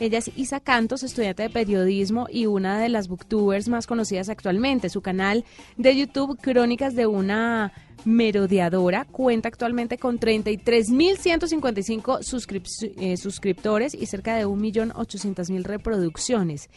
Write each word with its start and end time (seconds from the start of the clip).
Ella 0.00 0.18
es 0.18 0.30
Isa 0.36 0.60
Cantos, 0.60 1.02
estudiante 1.02 1.42
de 1.42 1.50
periodismo 1.50 2.26
y 2.30 2.46
una 2.46 2.80
de 2.80 2.88
las 2.88 3.08
booktubers 3.08 3.68
más 3.68 3.86
conocidas 3.86 4.28
actualmente. 4.28 4.88
Su 4.88 5.02
canal 5.02 5.44
de 5.76 5.96
YouTube, 5.96 6.38
Crónicas 6.40 6.94
de 6.94 7.06
una 7.06 7.72
merodeadora, 8.04 9.04
cuenta 9.04 9.48
actualmente 9.48 9.98
con 9.98 10.18
33.155 10.18 12.22
suscrip 12.22 12.64
eh, 12.96 13.16
suscriptores 13.16 13.94
y 13.94 14.06
cerca 14.06 14.34
de 14.34 14.46
1.800.000 14.46 15.62
reproducciones. 15.62 16.68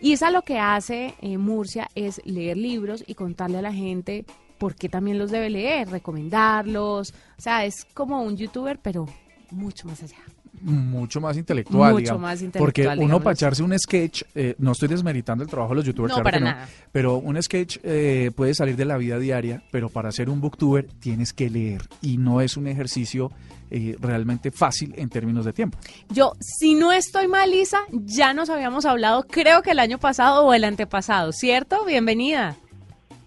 Isa 0.00 0.30
lo 0.30 0.42
que 0.42 0.58
hace 0.58 1.14
en 1.20 1.40
Murcia 1.40 1.88
es 1.94 2.20
leer 2.24 2.56
libros 2.56 3.04
y 3.06 3.14
contarle 3.14 3.58
a 3.58 3.62
la 3.62 3.72
gente 3.72 4.24
por 4.58 4.74
qué 4.74 4.88
también 4.88 5.18
los 5.18 5.30
debe 5.30 5.50
leer, 5.50 5.90
recomendarlos. 5.90 7.14
O 7.38 7.40
sea, 7.40 7.64
es 7.64 7.84
como 7.94 8.22
un 8.22 8.36
youtuber, 8.36 8.80
pero 8.80 9.06
mucho 9.50 9.86
más 9.86 10.02
allá 10.02 10.18
mucho 10.62 11.20
más 11.20 11.36
intelectual, 11.36 11.92
mucho 11.94 12.18
más 12.18 12.40
intelectual 12.40 12.60
porque 12.64 12.82
uno 12.86 12.94
digamos. 12.96 13.22
para 13.22 13.34
echarse 13.34 13.62
un 13.62 13.78
sketch, 13.78 14.22
eh, 14.34 14.54
no 14.58 14.72
estoy 14.72 14.88
desmeritando 14.88 15.42
el 15.44 15.50
trabajo 15.50 15.70
de 15.72 15.76
los 15.76 15.84
youtubers, 15.84 16.10
No, 16.16 16.22
claro 16.22 16.24
para 16.24 16.38
que 16.38 16.60
no, 16.60 16.66
pero 16.92 17.16
un 17.16 17.42
sketch 17.42 17.78
eh, 17.82 18.30
puede 18.34 18.54
salir 18.54 18.76
de 18.76 18.84
la 18.84 18.96
vida 18.96 19.18
diaria, 19.18 19.62
pero 19.70 19.88
para 19.88 20.10
ser 20.12 20.30
un 20.30 20.40
booktuber 20.40 20.86
tienes 21.00 21.32
que 21.32 21.50
leer 21.50 21.82
y 22.00 22.16
no 22.18 22.40
es 22.40 22.56
un 22.56 22.66
ejercicio 22.66 23.30
eh, 23.70 23.96
realmente 24.00 24.50
fácil 24.50 24.92
en 24.96 25.08
términos 25.08 25.44
de 25.44 25.52
tiempo. 25.52 25.78
Yo, 26.10 26.32
si 26.40 26.74
no 26.74 26.92
estoy 26.92 27.26
mal, 27.26 27.52
Isa, 27.54 27.78
ya 27.90 28.34
nos 28.34 28.50
habíamos 28.50 28.84
hablado, 28.84 29.24
creo 29.24 29.62
que 29.62 29.70
el 29.72 29.78
año 29.78 29.98
pasado 29.98 30.44
o 30.44 30.52
el 30.54 30.64
antepasado, 30.64 31.32
¿cierto? 31.32 31.84
Bienvenida. 31.86 32.56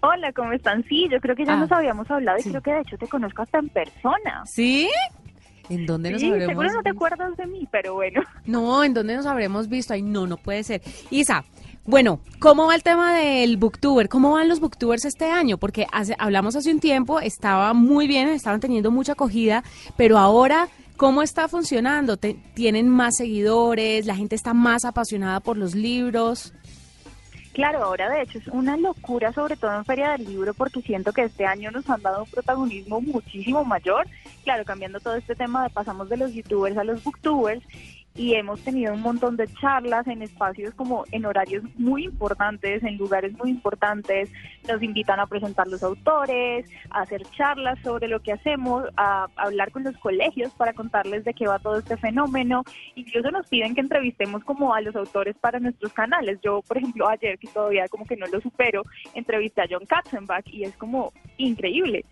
Hola, 0.02 0.30
¿cómo 0.32 0.52
están? 0.52 0.84
Sí, 0.84 1.08
yo 1.10 1.18
creo 1.20 1.34
que 1.34 1.44
ya 1.44 1.54
Ah, 1.54 1.56
nos 1.56 1.72
habíamos 1.72 2.08
hablado 2.10 2.38
y 2.38 2.42
sí. 2.42 2.50
creo 2.50 2.62
que 2.62 2.70
de 2.70 2.80
hecho 2.82 2.96
te 2.96 3.08
conozco 3.08 3.42
hasta 3.42 3.58
en 3.58 3.68
persona. 3.70 4.44
¿Sí? 4.44 4.88
¿En 5.68 5.86
dónde 5.86 6.10
nos 6.10 6.20
Sí, 6.20 6.26
habremos 6.28 6.48
seguro 6.50 6.68
no 6.72 6.82
te 6.82 6.90
visto? 6.90 6.96
acuerdas 7.06 7.36
de 7.36 7.46
mí, 7.46 7.68
pero 7.70 7.94
bueno. 7.94 8.22
No, 8.46 8.82
¿en 8.84 8.94
dónde 8.94 9.16
nos 9.16 9.26
habremos 9.26 9.68
visto? 9.68 9.92
Ay, 9.94 10.02
no, 10.02 10.26
no 10.26 10.36
puede 10.36 10.62
ser. 10.62 10.82
Isa, 11.10 11.44
bueno, 11.84 12.20
¿cómo 12.38 12.66
va 12.66 12.74
el 12.74 12.82
tema 12.82 13.16
del 13.16 13.56
booktuber? 13.56 14.08
¿Cómo 14.08 14.32
van 14.32 14.48
los 14.48 14.60
booktubers 14.60 15.04
este 15.04 15.26
año? 15.30 15.58
Porque 15.58 15.86
hace- 15.92 16.16
hablamos 16.18 16.56
hace 16.56 16.72
un 16.72 16.80
tiempo, 16.80 17.20
estaba 17.20 17.72
muy 17.74 18.06
bien, 18.06 18.28
estaban 18.28 18.60
teniendo 18.60 18.90
mucha 18.90 19.12
acogida, 19.12 19.62
pero 19.96 20.18
ahora, 20.18 20.68
¿cómo 20.96 21.22
está 21.22 21.46
funcionando? 21.48 22.16
Te- 22.16 22.36
¿Tienen 22.54 22.88
más 22.88 23.16
seguidores? 23.16 24.06
¿La 24.06 24.16
gente 24.16 24.34
está 24.34 24.52
más 24.54 24.84
apasionada 24.84 25.40
por 25.40 25.56
los 25.56 25.74
libros? 25.74 26.52
Claro, 27.56 27.82
ahora 27.82 28.10
de 28.10 28.20
hecho 28.20 28.36
es 28.36 28.48
una 28.48 28.76
locura, 28.76 29.32
sobre 29.32 29.56
todo 29.56 29.74
en 29.74 29.86
Feria 29.86 30.10
del 30.10 30.26
Libro, 30.26 30.52
porque 30.52 30.82
siento 30.82 31.14
que 31.14 31.22
este 31.22 31.46
año 31.46 31.70
nos 31.70 31.88
han 31.88 32.02
dado 32.02 32.24
un 32.24 32.28
protagonismo 32.28 33.00
muchísimo 33.00 33.64
mayor. 33.64 34.06
Claro, 34.44 34.62
cambiando 34.66 35.00
todo 35.00 35.16
este 35.16 35.34
tema 35.34 35.66
pasamos 35.70 36.10
de 36.10 36.18
los 36.18 36.34
youtubers 36.34 36.76
a 36.76 36.84
los 36.84 37.02
booktubers 37.02 37.64
y 38.16 38.34
hemos 38.34 38.60
tenido 38.62 38.94
un 38.94 39.02
montón 39.02 39.36
de 39.36 39.46
charlas 39.46 40.06
en 40.06 40.22
espacios 40.22 40.74
como 40.74 41.04
en 41.12 41.26
horarios 41.26 41.64
muy 41.76 42.04
importantes, 42.04 42.82
en 42.82 42.96
lugares 42.96 43.32
muy 43.34 43.50
importantes. 43.50 44.30
Nos 44.66 44.82
invitan 44.82 45.20
a 45.20 45.26
presentar 45.26 45.66
los 45.68 45.82
autores, 45.82 46.66
a 46.90 47.02
hacer 47.02 47.22
charlas 47.36 47.78
sobre 47.82 48.08
lo 48.08 48.20
que 48.20 48.32
hacemos, 48.32 48.84
a 48.96 49.26
hablar 49.36 49.70
con 49.70 49.84
los 49.84 49.96
colegios 49.98 50.52
para 50.54 50.72
contarles 50.72 51.24
de 51.24 51.34
qué 51.34 51.46
va 51.46 51.58
todo 51.58 51.78
este 51.78 51.96
fenómeno. 51.96 52.64
Incluso 52.94 53.30
nos 53.30 53.46
piden 53.48 53.74
que 53.74 53.82
entrevistemos 53.82 54.42
como 54.44 54.74
a 54.74 54.80
los 54.80 54.96
autores 54.96 55.36
para 55.38 55.60
nuestros 55.60 55.92
canales. 55.92 56.38
Yo, 56.42 56.62
por 56.62 56.78
ejemplo, 56.78 57.08
ayer, 57.08 57.38
que 57.38 57.48
todavía 57.48 57.88
como 57.88 58.06
que 58.06 58.16
no 58.16 58.26
lo 58.26 58.40
supero, 58.40 58.82
entrevisté 59.14 59.62
a 59.62 59.66
John 59.70 59.86
Katzenbach 59.86 60.46
y 60.48 60.64
es 60.64 60.76
como 60.76 61.12
increíble. 61.36 62.04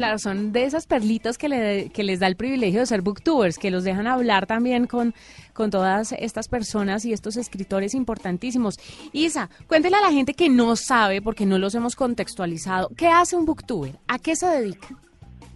Claro, 0.00 0.18
son 0.18 0.50
de 0.52 0.64
esas 0.64 0.86
perlitas 0.86 1.36
que, 1.36 1.50
le- 1.50 1.90
que 1.90 2.02
les 2.04 2.20
da 2.20 2.26
el 2.26 2.34
privilegio 2.34 2.80
de 2.80 2.86
ser 2.86 3.02
booktubers, 3.02 3.58
que 3.58 3.70
los 3.70 3.84
dejan 3.84 4.06
hablar 4.06 4.46
también 4.46 4.86
con, 4.86 5.14
con 5.52 5.70
todas 5.70 6.12
estas 6.12 6.48
personas 6.48 7.04
y 7.04 7.12
estos 7.12 7.36
escritores 7.36 7.92
importantísimos. 7.92 8.78
Isa, 9.12 9.50
cuéntele 9.68 9.96
a 9.96 10.00
la 10.00 10.10
gente 10.10 10.32
que 10.32 10.48
no 10.48 10.74
sabe, 10.76 11.20
porque 11.20 11.44
no 11.44 11.58
los 11.58 11.74
hemos 11.74 11.96
contextualizado, 11.96 12.88
¿qué 12.96 13.08
hace 13.08 13.36
un 13.36 13.44
booktuber? 13.44 13.98
¿A 14.08 14.18
qué 14.18 14.36
se 14.36 14.46
dedica? 14.46 14.88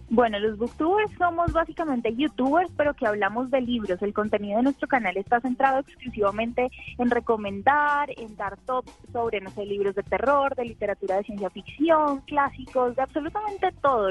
Bueno, 0.09 0.37
los 0.39 0.57
booktubers 0.57 1.11
somos 1.17 1.51
básicamente 1.51 2.15
youtubers, 2.15 2.71
pero 2.77 2.93
que 2.93 3.07
hablamos 3.07 3.49
de 3.49 3.61
libros. 3.61 4.01
El 4.01 4.13
contenido 4.13 4.57
de 4.57 4.63
nuestro 4.63 4.87
canal 4.87 5.17
está 5.17 5.41
centrado 5.41 5.79
exclusivamente 5.79 6.69
en 6.99 7.09
recomendar, 7.09 8.09
en 8.15 8.35
dar 8.35 8.57
top 8.65 8.85
sobre, 9.11 9.41
no 9.41 9.49
sé, 9.49 9.65
libros 9.65 9.95
de 9.95 10.03
terror, 10.03 10.55
de 10.55 10.65
literatura 10.65 11.17
de 11.17 11.23
ciencia 11.23 11.49
ficción, 11.49 12.21
clásicos, 12.21 12.95
de 12.95 13.01
absolutamente 13.01 13.71
todo. 13.81 14.09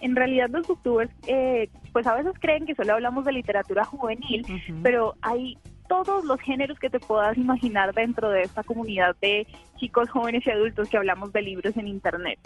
En 0.00 0.16
realidad 0.16 0.48
los 0.50 0.66
booktubers, 0.66 1.10
eh, 1.26 1.68
pues 1.92 2.06
a 2.06 2.14
veces 2.14 2.32
creen 2.40 2.64
que 2.64 2.74
solo 2.76 2.94
hablamos 2.94 3.24
de 3.24 3.32
literatura 3.32 3.84
juvenil, 3.84 4.46
pero 4.82 5.14
hay 5.22 5.58
todos 5.88 6.24
los 6.24 6.40
géneros 6.40 6.78
que 6.78 6.88
te 6.88 7.00
puedas 7.00 7.36
imaginar 7.36 7.92
dentro 7.94 8.30
de 8.30 8.42
esta 8.42 8.62
comunidad 8.62 9.14
de 9.20 9.46
chicos, 9.76 10.08
jóvenes 10.08 10.46
y 10.46 10.50
adultos 10.50 10.88
que 10.88 10.96
hablamos 10.96 11.32
de 11.32 11.42
libros 11.42 11.76
en 11.76 11.88
Internet. 11.88 12.38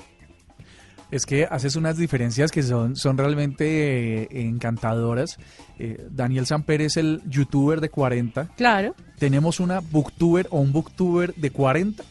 Es 1.11 1.25
que 1.25 1.45
haces 1.45 1.77
unas 1.77 1.97
diferencias 1.97 2.51
que 2.51 2.63
son, 2.63 2.97
son 2.97 3.17
realmente 3.17 4.23
eh, 4.23 4.29
encantadoras. 4.31 5.39
Eh, 5.79 6.07
Daniel 6.11 6.47
Samper 6.47 6.83
es 6.83 6.97
el 6.97 7.23
youtuber 7.29 7.81
de 7.81 7.91
40. 7.91 8.49
Claro. 8.57 8.95
Tenemos 9.19 9.61
una 9.61 9.81
booktuber 9.81 10.49
o 10.51 10.61
un 10.61 10.73
booktuber 10.73 11.35
de 11.35 11.51
40. 11.51 12.03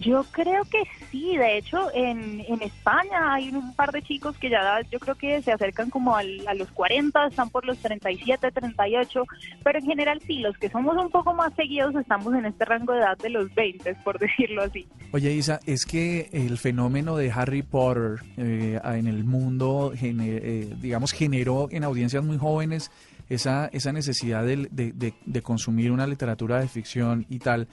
Yo 0.00 0.24
creo 0.30 0.64
que 0.64 0.82
sí, 1.10 1.36
de 1.36 1.58
hecho 1.58 1.76
en, 1.94 2.40
en 2.48 2.62
España 2.62 3.34
hay 3.34 3.48
un 3.50 3.74
par 3.74 3.90
de 3.92 4.02
chicos 4.02 4.36
que 4.38 4.50
ya 4.50 4.80
yo 4.90 4.98
creo 4.98 5.14
que 5.16 5.42
se 5.42 5.52
acercan 5.52 5.90
como 5.90 6.16
al- 6.16 6.46
a 6.46 6.54
los 6.54 6.70
40, 6.72 7.26
están 7.26 7.50
por 7.50 7.64
los 7.64 7.78
37, 7.78 8.50
38, 8.52 9.24
pero 9.64 9.78
en 9.78 9.84
general 9.86 10.20
sí, 10.26 10.38
los 10.38 10.56
que 10.58 10.68
somos 10.70 10.96
un 10.96 11.10
poco 11.10 11.34
más 11.34 11.52
seguidos 11.54 11.94
estamos 11.96 12.34
en 12.34 12.46
este 12.46 12.64
rango 12.64 12.92
de 12.92 13.00
edad 13.00 13.18
de 13.18 13.30
los 13.30 13.52
20, 13.54 13.94
por 14.04 14.18
decirlo 14.20 14.62
así. 14.62 14.86
Oye, 15.12 15.32
Isa, 15.32 15.60
es 15.66 15.86
que 15.86 16.28
el 16.32 16.58
fenómeno 16.58 17.16
de 17.16 17.32
Harry 17.32 17.62
Potter 17.62 18.20
eh, 18.36 18.78
en 18.84 19.06
el 19.06 19.24
mundo, 19.24 19.92
gene- 19.96 20.38
eh, 20.42 20.68
digamos, 20.80 21.12
generó 21.12 21.68
en 21.70 21.84
audiencias 21.84 22.22
muy 22.22 22.36
jóvenes 22.38 22.90
esa, 23.28 23.66
esa 23.72 23.92
necesidad 23.92 24.44
de, 24.44 24.68
de- 24.70 25.14
de 25.24 25.42
consumir 25.42 25.90
una 25.92 26.06
literatura 26.06 26.60
de 26.60 26.68
ficción 26.68 27.26
y 27.28 27.38
tal. 27.38 27.68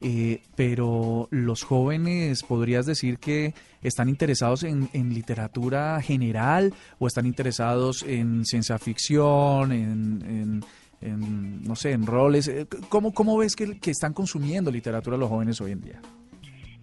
Eh, 0.00 0.42
pero 0.56 1.28
los 1.30 1.62
jóvenes, 1.62 2.42
¿podrías 2.42 2.86
decir 2.86 3.18
que 3.18 3.54
están 3.82 4.08
interesados 4.08 4.62
en, 4.62 4.88
en 4.92 5.12
literatura 5.12 6.00
general 6.00 6.72
o 6.98 7.06
están 7.06 7.26
interesados 7.26 8.02
en 8.02 8.44
ciencia 8.44 8.78
ficción, 8.78 9.72
en... 9.72 10.22
en- 10.26 10.64
en, 11.02 11.62
no 11.64 11.76
sé, 11.76 11.92
en 11.92 12.04
roles. 12.04 12.46
Eh, 12.46 12.66
¿Cómo, 12.90 13.14
cómo 13.14 13.38
ves 13.38 13.56
que, 13.56 13.78
que 13.78 13.90
están 13.90 14.12
consumiendo 14.12 14.70
literatura 14.70 15.16
los 15.16 15.30
jóvenes 15.30 15.58
hoy 15.62 15.72
en 15.72 15.80
día? 15.80 16.02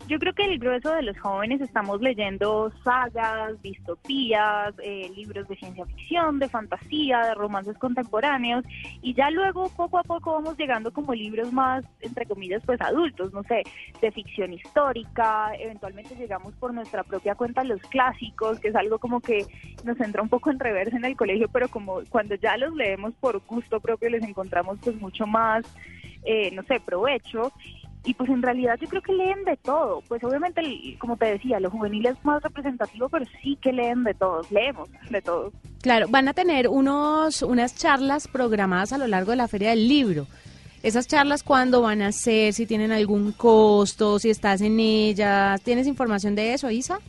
Yo 0.07 0.19
creo 0.19 0.33
que 0.33 0.45
el 0.45 0.57
grueso 0.57 0.93
de 0.93 1.01
los 1.01 1.19
jóvenes 1.19 1.59
estamos 1.59 1.99
leyendo 1.99 2.71
sagas, 2.81 3.61
distopías, 3.61 4.73
eh, 4.81 5.11
libros 5.13 5.49
de 5.49 5.57
ciencia 5.57 5.85
ficción, 5.85 6.39
de 6.39 6.47
fantasía, 6.47 7.19
de 7.25 7.35
romances 7.35 7.77
contemporáneos 7.77 8.63
y 9.01 9.13
ya 9.13 9.29
luego 9.29 9.67
poco 9.75 9.97
a 9.97 10.03
poco 10.03 10.31
vamos 10.31 10.57
llegando 10.57 10.93
como 10.93 11.13
libros 11.13 11.51
más, 11.51 11.83
entre 11.99 12.25
comillas, 12.25 12.63
pues 12.65 12.79
adultos, 12.79 13.33
no 13.33 13.43
sé, 13.43 13.63
de 14.01 14.11
ficción 14.11 14.53
histórica, 14.53 15.51
eventualmente 15.59 16.15
llegamos 16.15 16.55
por 16.55 16.73
nuestra 16.73 17.03
propia 17.03 17.35
cuenta 17.35 17.61
a 17.61 17.65
los 17.65 17.81
clásicos, 17.81 18.61
que 18.61 18.69
es 18.69 18.75
algo 18.77 18.99
como 18.99 19.19
que 19.19 19.45
nos 19.83 19.99
entra 19.99 20.21
un 20.21 20.29
poco 20.29 20.51
en 20.51 20.59
reversa 20.59 20.95
en 20.95 21.03
el 21.03 21.17
colegio, 21.17 21.49
pero 21.49 21.67
como 21.67 21.99
cuando 22.09 22.35
ya 22.35 22.55
los 22.55 22.73
leemos 22.73 23.13
por 23.15 23.39
gusto 23.45 23.81
propio 23.81 24.09
les 24.09 24.23
encontramos 24.23 24.79
pues 24.81 24.95
mucho 25.01 25.27
más, 25.27 25.65
eh, 26.23 26.51
no 26.51 26.63
sé, 26.63 26.79
provecho 26.79 27.51
y 28.07 28.13
pues 28.13 28.29
en 28.29 28.41
realidad 28.41 28.79
yo 28.79 28.87
creo 28.87 29.01
que 29.01 29.11
leen 29.11 29.43
de 29.43 29.57
todo. 29.57 30.01
Pues 30.07 30.23
obviamente, 30.23 30.61
como 30.97 31.17
te 31.17 31.25
decía, 31.25 31.59
lo 31.59 31.69
juvenil 31.69 32.05
es 32.05 32.15
más 32.23 32.41
representativo, 32.41 33.09
pero 33.09 33.25
sí 33.43 33.57
que 33.61 33.73
leen 33.73 34.05
de 34.05 34.13
todos, 34.13 34.49
leemos 34.49 34.89
de 35.09 35.21
todo. 35.21 35.51
Claro, 35.81 36.07
van 36.09 36.29
a 36.29 36.33
tener 36.33 36.69
unos, 36.69 37.41
unas 37.41 37.75
charlas 37.75 38.29
programadas 38.29 38.93
a 38.93 38.97
lo 38.97 39.07
largo 39.07 39.31
de 39.31 39.37
la 39.37 39.49
Feria 39.49 39.71
del 39.71 39.89
Libro. 39.89 40.25
Esas 40.83 41.05
charlas, 41.07 41.43
¿cuándo 41.43 41.81
van 41.81 42.01
a 42.01 42.13
ser? 42.13 42.53
Si 42.53 42.65
tienen 42.65 42.93
algún 42.93 43.33
costo, 43.33 44.19
si 44.19 44.29
estás 44.29 44.61
en 44.61 44.79
ellas. 44.79 45.61
¿Tienes 45.61 45.85
información 45.85 46.33
de 46.33 46.53
eso, 46.53 46.71
Isa? 46.71 46.99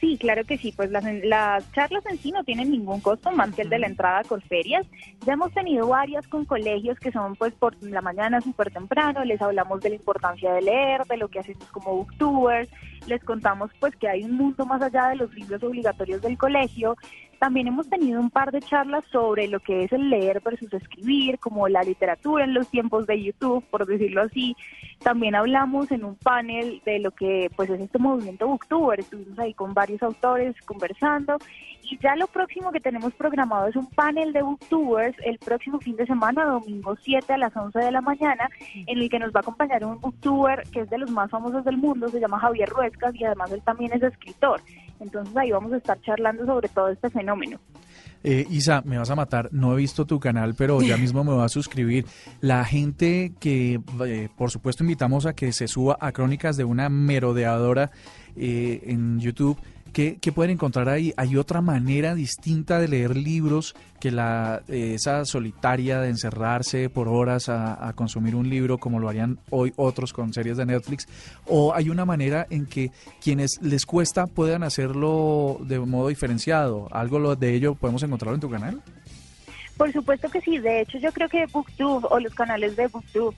Sí, 0.00 0.18
claro 0.18 0.44
que 0.44 0.58
sí. 0.58 0.72
Pues 0.72 0.90
las, 0.90 1.04
las 1.24 1.70
charlas 1.72 2.04
en 2.06 2.18
sí 2.18 2.32
no 2.32 2.44
tienen 2.44 2.70
ningún 2.70 3.00
costo 3.00 3.30
más 3.30 3.54
que 3.54 3.62
el 3.62 3.70
de 3.70 3.78
la 3.78 3.86
entrada 3.86 4.20
a 4.20 4.24
Corferias. 4.24 4.86
Ya 5.24 5.34
hemos 5.34 5.52
tenido 5.52 5.88
varias 5.88 6.26
con 6.26 6.44
colegios 6.44 6.98
que 6.98 7.12
son 7.12 7.36
pues 7.36 7.52
por 7.54 7.80
la 7.82 8.02
mañana 8.02 8.40
súper 8.40 8.70
temprano. 8.70 9.24
Les 9.24 9.40
hablamos 9.40 9.80
de 9.80 9.90
la 9.90 9.96
importancia 9.96 10.52
de 10.52 10.62
leer, 10.62 11.04
de 11.04 11.16
lo 11.16 11.28
que 11.28 11.40
hacemos 11.40 11.64
como 11.70 11.94
booktubers. 11.96 12.68
Les 13.06 13.22
contamos 13.24 13.70
pues 13.80 13.94
que 13.96 14.08
hay 14.08 14.24
un 14.24 14.36
mundo 14.36 14.66
más 14.66 14.82
allá 14.82 15.08
de 15.08 15.16
los 15.16 15.32
libros 15.34 15.62
obligatorios 15.62 16.20
del 16.22 16.36
colegio. 16.38 16.96
También 17.44 17.66
hemos 17.66 17.90
tenido 17.90 18.22
un 18.22 18.30
par 18.30 18.52
de 18.52 18.62
charlas 18.62 19.04
sobre 19.12 19.48
lo 19.48 19.60
que 19.60 19.84
es 19.84 19.92
el 19.92 20.08
leer 20.08 20.40
versus 20.42 20.72
escribir, 20.72 21.38
como 21.38 21.68
la 21.68 21.82
literatura 21.82 22.44
en 22.44 22.54
los 22.54 22.68
tiempos 22.68 23.06
de 23.06 23.22
YouTube, 23.22 23.62
por 23.70 23.84
decirlo 23.84 24.22
así. 24.22 24.56
También 25.02 25.34
hablamos 25.34 25.92
en 25.92 26.06
un 26.06 26.14
panel 26.14 26.80
de 26.86 27.00
lo 27.00 27.10
que 27.10 27.50
pues 27.54 27.68
es 27.68 27.82
este 27.82 27.98
movimiento 27.98 28.48
Booktuber. 28.48 28.98
Estuvimos 28.98 29.38
ahí 29.38 29.52
con 29.52 29.74
varios 29.74 30.02
autores 30.02 30.56
conversando. 30.64 31.36
Y 31.82 31.98
ya 31.98 32.16
lo 32.16 32.28
próximo 32.28 32.72
que 32.72 32.80
tenemos 32.80 33.12
programado 33.12 33.68
es 33.68 33.76
un 33.76 33.90
panel 33.90 34.32
de 34.32 34.40
Booktubers 34.40 35.14
el 35.22 35.38
próximo 35.38 35.78
fin 35.80 35.96
de 35.96 36.06
semana, 36.06 36.46
domingo 36.46 36.96
7 37.02 37.30
a 37.30 37.36
las 37.36 37.54
11 37.54 37.78
de 37.78 37.92
la 37.92 38.00
mañana, 38.00 38.48
en 38.74 38.98
el 38.98 39.10
que 39.10 39.18
nos 39.18 39.32
va 39.32 39.40
a 39.40 39.42
acompañar 39.42 39.84
un 39.84 40.00
Booktuber 40.00 40.62
que 40.72 40.80
es 40.80 40.88
de 40.88 40.96
los 40.96 41.10
más 41.10 41.30
famosos 41.30 41.62
del 41.66 41.76
mundo, 41.76 42.08
se 42.08 42.20
llama 42.20 42.38
Javier 42.38 42.70
Ruescas 42.70 43.14
y 43.14 43.24
además 43.24 43.52
él 43.52 43.60
también 43.60 43.92
es 43.92 44.02
escritor. 44.02 44.62
Entonces 45.00 45.36
ahí 45.36 45.50
vamos 45.50 45.72
a 45.72 45.76
estar 45.76 46.00
charlando 46.00 46.46
sobre 46.46 46.68
todo 46.68 46.88
este 46.88 47.10
fenómeno. 47.10 47.58
Eh, 48.22 48.46
Isa, 48.50 48.82
me 48.86 48.96
vas 48.96 49.10
a 49.10 49.14
matar, 49.14 49.50
no 49.52 49.74
he 49.74 49.76
visto 49.76 50.06
tu 50.06 50.18
canal, 50.18 50.54
pero 50.56 50.80
ya 50.80 50.96
mismo 50.98 51.24
me 51.24 51.32
voy 51.32 51.44
a 51.44 51.48
suscribir. 51.48 52.06
La 52.40 52.64
gente 52.64 53.32
que, 53.38 53.80
eh, 54.06 54.28
por 54.36 54.50
supuesto, 54.50 54.82
invitamos 54.82 55.26
a 55.26 55.34
que 55.34 55.52
se 55.52 55.68
suba 55.68 55.98
a 56.00 56.12
Crónicas 56.12 56.56
de 56.56 56.64
una 56.64 56.88
merodeadora 56.88 57.90
eh, 58.36 58.82
en 58.86 59.20
YouTube 59.20 59.58
¿Qué, 59.94 60.32
pueden 60.34 60.54
encontrar 60.54 60.88
ahí? 60.88 61.14
¿Hay 61.16 61.36
otra 61.36 61.60
manera 61.60 62.16
distinta 62.16 62.80
de 62.80 62.88
leer 62.88 63.16
libros 63.16 63.76
que 64.00 64.10
la 64.10 64.60
eh, 64.66 64.94
esa 64.94 65.24
solitaria 65.24 66.00
de 66.00 66.08
encerrarse 66.08 66.90
por 66.90 67.06
horas 67.06 67.48
a, 67.48 67.92
consumir 67.94 68.34
un 68.34 68.50
libro 68.50 68.78
como 68.78 68.98
lo 68.98 69.08
harían 69.08 69.38
hoy 69.50 69.72
otros 69.76 70.12
con 70.12 70.32
series 70.32 70.56
de 70.56 70.66
Netflix? 70.66 71.06
¿O 71.46 71.72
hay 71.72 71.90
una 71.90 72.04
manera 72.04 72.44
en 72.50 72.66
que 72.66 72.90
quienes 73.22 73.60
les 73.62 73.86
cuesta 73.86 74.26
puedan 74.26 74.64
hacerlo 74.64 75.60
de 75.60 75.78
modo 75.78 76.08
diferenciado? 76.08 76.88
¿Algo 76.90 77.36
de 77.36 77.54
ello 77.54 77.76
podemos 77.76 78.02
encontrarlo 78.02 78.34
en 78.34 78.40
tu 78.40 78.50
canal? 78.50 78.82
Por 79.76 79.92
supuesto 79.92 80.28
que 80.28 80.40
sí, 80.40 80.58
de 80.58 80.80
hecho 80.80 80.98
yo 80.98 81.12
creo 81.12 81.28
que 81.28 81.46
BookTube 81.46 82.06
o 82.10 82.18
los 82.18 82.34
canales 82.34 82.74
de 82.74 82.88
BookTube 82.88 83.34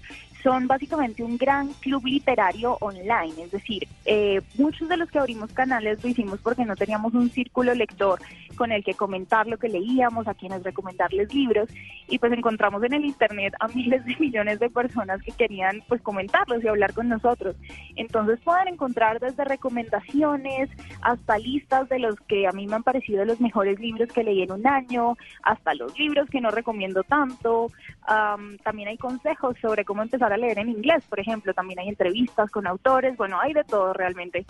son 0.47 0.69
básicamente 0.69 1.25
un 1.25 1.37
gran 1.37 1.73
club 1.81 2.07
literario 2.07 2.79
online, 2.81 3.35
es 3.43 3.51
decir, 3.51 3.89
eh, 4.05 4.41
muchos 4.57 4.89
de 4.89 4.97
los 4.97 5.11
que 5.11 5.19
abrimos 5.19 5.53
canales 5.53 6.01
lo 6.05 6.09
hicimos 6.09 6.39
porque 6.41 6.65
no 6.65 6.77
teníamos 6.77 7.15
un 7.15 7.31
círculo 7.31 7.75
lector 7.75 8.21
con 8.55 8.71
el 8.71 8.85
que 8.85 8.95
comentar 8.95 9.49
lo 9.49 9.59
que 9.59 9.69
leíamos, 9.69 10.29
a 10.29 10.35
quienes 10.35 10.63
recomendarles 10.63 11.35
libros, 11.35 11.69
y 12.07 12.21
pues 12.21 12.33
encontramos 12.33 12.81
en 12.85 12.95
el 12.95 13.05
internet 13.05 13.55
a 13.59 13.67
miles 13.75 14.05
de 14.05 14.15
millones 14.21 14.61
de 14.61 14.71
personas 14.71 15.21
que 15.21 15.33
querían 15.33 15.83
pues 15.89 16.01
comentarlos 16.01 16.63
y 16.63 16.69
hablar 16.69 16.95
con 16.95 17.09
nosotros. 17.09 17.57
Entonces 17.97 18.39
pueden 18.45 18.69
encontrar 18.69 19.19
desde 19.19 19.45
recomendaciones 19.45 20.71
hasta 21.03 21.39
listas 21.39 21.89
de 21.89 21.99
los 21.99 22.15
que 22.21 22.47
a 22.47 22.53
mí 22.53 22.69
me 22.69 22.77
han 22.77 22.85
parecido 22.85 23.25
los 23.25 23.41
mejores 23.41 23.81
libros 23.81 24.13
que 24.13 24.23
leí 24.23 24.43
en 24.43 24.53
un 24.53 24.65
año, 24.65 25.17
hasta 25.43 25.75
los 25.75 25.99
libros 25.99 26.31
que 26.31 26.41
no 26.41 26.53
recomiendo 26.53 27.03
tanto. 27.03 27.73
también 28.63 28.91
hay 28.91 28.97
consejos 28.97 29.57
sobre 29.61 29.85
cómo 29.85 30.03
empezar 30.03 30.33
a 30.33 30.36
leer 30.37 30.59
en 30.59 30.71
inglés, 30.71 31.05
por 31.09 31.21
ejemplo. 31.21 31.55
También 31.55 31.79
hay 31.79 31.89
entrevistas 31.89 32.51
con 32.51 32.67
autores, 32.67 33.17
bueno, 33.17 33.41
hay 33.41 33.53
de 33.53 33.65
todo 33.65 33.93
realmente. 33.93 34.47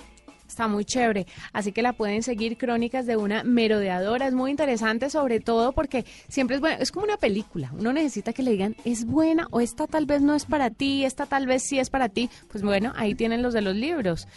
Está 0.49 0.69
muy 0.69 0.85
chévere, 0.85 1.27
así 1.53 1.73
que 1.73 1.83
la 1.83 1.93
pueden 1.93 2.23
seguir 2.23 2.57
Crónicas 2.57 3.05
de 3.05 3.17
una 3.17 3.43
merodeadora. 3.43 4.29
Es 4.29 4.35
muy 4.35 4.51
interesante, 4.51 5.11
sobre 5.11 5.41
todo 5.41 5.73
porque 5.73 6.05
siempre 6.29 6.57
es 6.57 6.61
bueno, 6.61 6.77
es 6.81 6.93
como 6.93 7.05
una 7.05 7.17
película. 7.17 7.73
Uno 7.77 7.93
necesita 7.93 8.33
que 8.33 8.43
le 8.43 8.53
digan 8.53 8.77
es 8.85 9.07
buena 9.07 9.49
o 9.51 9.61
esta 9.61 9.87
tal 9.87 10.07
vez 10.07 10.23
no 10.23 10.35
es 10.35 10.47
para 10.47 10.71
ti, 10.71 11.05
esta 11.05 11.27
tal 11.27 11.47
vez 11.47 11.65
sí 11.65 11.79
es 11.79 11.91
para 11.91 12.09
ti. 12.09 12.31
Pues 12.51 12.63
bueno, 12.63 12.93
ahí 12.97 13.15
tienen 13.15 13.43
los 13.43 13.55
de 13.55 13.63
los 13.63 13.75
libros. 13.75 14.29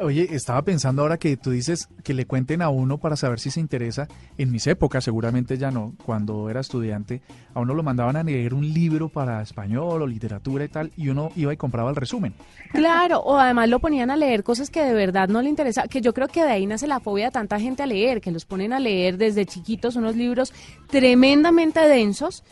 Oye, 0.00 0.34
estaba 0.34 0.62
pensando 0.62 1.02
ahora 1.02 1.18
que 1.18 1.36
tú 1.36 1.50
dices 1.50 1.88
que 2.02 2.14
le 2.14 2.26
cuenten 2.26 2.62
a 2.62 2.68
uno 2.68 2.98
para 2.98 3.14
saber 3.14 3.38
si 3.38 3.50
se 3.50 3.60
interesa. 3.60 4.08
En 4.36 4.50
mis 4.50 4.66
épocas, 4.66 5.04
seguramente 5.04 5.56
ya 5.56 5.70
no, 5.70 5.94
cuando 6.04 6.50
era 6.50 6.60
estudiante, 6.60 7.22
a 7.54 7.60
uno 7.60 7.74
lo 7.74 7.82
mandaban 7.84 8.16
a 8.16 8.24
leer 8.24 8.54
un 8.54 8.72
libro 8.72 9.08
para 9.08 9.40
español 9.40 10.02
o 10.02 10.06
literatura 10.06 10.64
y 10.64 10.68
tal, 10.68 10.90
y 10.96 11.10
uno 11.10 11.30
iba 11.36 11.52
y 11.52 11.56
compraba 11.56 11.90
el 11.90 11.96
resumen. 11.96 12.34
Claro, 12.72 13.20
o 13.20 13.38
además 13.38 13.68
lo 13.68 13.78
ponían 13.78 14.10
a 14.10 14.16
leer 14.16 14.42
cosas 14.42 14.68
que 14.68 14.82
de 14.82 14.94
verdad 14.94 15.28
no 15.28 15.40
le 15.42 15.48
interesaban, 15.48 15.88
que 15.88 16.00
yo 16.00 16.12
creo 16.12 16.26
que 16.26 16.42
de 16.42 16.50
ahí 16.50 16.66
nace 16.66 16.88
la 16.88 16.98
fobia 16.98 17.26
de 17.26 17.30
tanta 17.30 17.60
gente 17.60 17.84
a 17.84 17.86
leer, 17.86 18.20
que 18.20 18.32
los 18.32 18.44
ponen 18.44 18.72
a 18.72 18.80
leer 18.80 19.16
desde 19.16 19.46
chiquitos 19.46 19.94
unos 19.94 20.16
libros 20.16 20.52
tremendamente 20.88 21.80
densos 21.80 22.42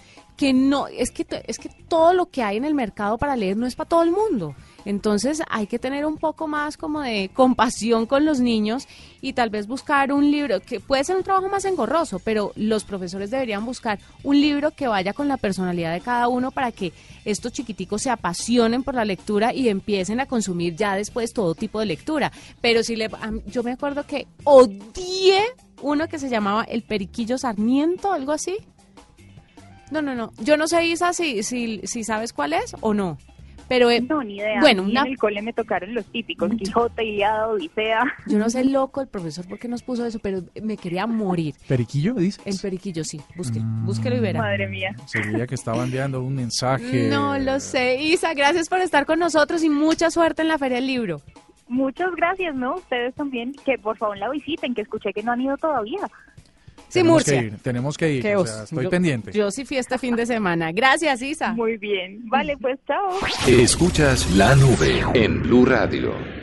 que 0.43 0.53
no, 0.53 0.89
es 0.89 1.13
que, 1.13 1.25
es 1.47 1.57
que 1.57 1.69
todo 1.87 2.15
lo 2.15 2.27
que 2.27 2.43
hay 2.43 2.57
en 2.57 2.65
el 2.65 2.75
mercado 2.75 3.17
para 3.17 3.37
leer 3.37 3.57
no 3.57 3.65
es 3.65 3.77
para 3.77 3.89
todo 3.89 4.03
el 4.03 4.11
mundo. 4.11 4.57
Entonces 4.85 5.41
hay 5.49 5.69
que 5.69 5.79
tener 5.79 6.05
un 6.05 6.19
poco 6.19 6.49
más 6.49 6.77
como 6.77 7.01
de 7.01 7.31
compasión 7.33 8.07
con 8.07 8.25
los 8.25 8.41
niños 8.41 8.89
y 9.21 9.35
tal 9.35 9.51
vez 9.51 9.69
buscar 9.69 10.13
un 10.13 10.33
libro 10.33 10.59
que 10.59 10.81
puede 10.81 11.05
ser 11.05 11.17
un 11.17 11.23
trabajo 11.23 11.49
más 11.49 11.65
engorroso, 11.65 12.19
pero 12.19 12.51
los 12.57 12.83
profesores 12.83 13.31
deberían 13.31 13.65
buscar 13.65 14.01
un 14.25 14.41
libro 14.41 14.73
que 14.73 14.89
vaya 14.89 15.13
con 15.13 15.29
la 15.29 15.37
personalidad 15.37 15.93
de 15.93 16.01
cada 16.01 16.27
uno 16.27 16.51
para 16.51 16.73
que 16.73 16.93
estos 17.25 17.53
chiquiticos 17.53 18.03
se 18.03 18.11
apasionen 18.11 18.83
por 18.83 18.97
la 18.97 19.05
lectura 19.05 19.55
y 19.55 19.69
empiecen 19.69 20.19
a 20.19 20.27
consumir 20.27 20.75
ya 20.75 20.97
después 20.97 21.33
todo 21.33 21.55
tipo 21.55 21.79
de 21.79 21.87
lectura. 21.87 22.33
Pero 22.61 22.83
si 22.83 22.97
le, 22.97 23.09
yo 23.47 23.63
me 23.63 23.71
acuerdo 23.71 24.05
que 24.09 24.27
odié 24.43 25.45
uno 25.83 26.09
que 26.09 26.19
se 26.19 26.29
llamaba 26.29 26.65
El 26.65 26.83
Periquillo 26.83 27.39
Sarmiento, 27.39 28.13
algo 28.13 28.33
así. 28.33 28.57
No, 29.93 30.01
no, 30.01 30.15
no. 30.15 30.33
Yo 30.43 30.57
no 30.57 30.67
sé, 30.67 30.87
Isa, 30.87 31.13
si, 31.13 31.43
si, 31.43 31.83
si 31.85 32.03
sabes 32.03 32.33
cuál 32.33 32.55
es 32.55 32.75
o 32.81 32.95
no. 32.95 33.19
Pero, 33.69 33.91
eh, 33.91 34.01
no, 34.01 34.23
ni 34.23 34.37
idea. 34.37 34.61
Bueno, 34.61 34.85
en 34.85 34.97
el 34.97 35.17
cole 35.19 35.43
me 35.43 35.53
tocaron 35.53 35.95
los 35.95 36.07
típicos, 36.07 36.51
Quijote, 36.57 37.05
Iliada, 37.05 37.49
Odisea. 37.49 38.05
Yo 38.27 38.39
no 38.39 38.49
sé 38.49 38.65
loco 38.65 39.03
el 39.03 39.09
profesor 39.09 39.47
por 39.47 39.59
qué 39.59 39.69
nos 39.69 39.83
puso 39.83 40.05
eso, 40.07 40.19
pero 40.19 40.43
me 40.63 40.77
quería 40.77 41.07
morir. 41.07 41.55
¿Periquillo 41.69 42.15
dices? 42.15 42.43
El 42.47 42.59
periquillo, 42.59 43.05
sí. 43.05 43.21
Busque, 43.37 43.61
mm. 43.61 43.87
búsquelo 43.87 44.17
y 44.17 44.21
verá. 44.21 44.41
Madre 44.41 44.67
mía. 44.69 44.95
Sería 45.07 45.47
que 45.47 45.55
estaban 45.55 45.85
enviando 45.85 46.23
un 46.23 46.35
mensaje. 46.35 47.09
No 47.09 47.39
lo 47.39 47.61
sé. 47.61 48.01
Isa, 48.03 48.33
gracias 48.33 48.71
por 48.71 48.81
estar 48.81 49.05
con 49.05 49.19
nosotros 49.19 49.63
y 49.63 49.69
mucha 49.69 50.11
suerte 50.11 50.41
en 50.41 50.49
la 50.49 50.59
Feria 50.59 50.77
del 50.77 50.87
Libro. 50.87 51.21
Muchas 51.69 52.11
gracias, 52.17 52.55
¿no? 52.55 52.75
Ustedes 52.77 53.15
también, 53.15 53.53
que 53.65 53.79
por 53.79 53.97
favor 53.97 54.19
la 54.19 54.29
visiten, 54.31 54.75
que 54.75 54.83
escuché 54.83 55.13
que 55.13 55.23
no 55.23 55.33
han 55.33 55.41
ido 55.41 55.57
todavía. 55.57 56.01
Sí, 56.93 56.99
tenemos 56.99 57.25
Que 57.25 57.37
ir, 57.37 57.57
tenemos 57.63 57.97
que 57.97 58.13
ir, 58.13 58.27
estoy 58.27 58.87
pendiente. 58.89 59.33
Yo 59.33 59.51
sí 59.51 59.65
fiesta 59.65 59.97
fin 59.97 60.15
de 60.15 60.27
semana. 60.27 60.73
Gracias, 60.73 61.23
Isa. 61.23 61.53
Muy 61.53 61.79
bien. 61.79 62.29
Vale, 62.29 62.57
pues 62.59 62.79
chao. 62.87 63.19
Escuchas 63.47 64.31
la 64.33 64.55
nube 64.55 65.03
en 65.15 65.43
Blue 65.43 65.65
Radio. 65.65 66.42